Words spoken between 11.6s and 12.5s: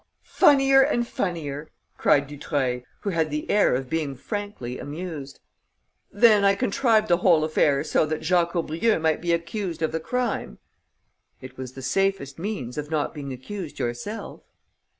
the safest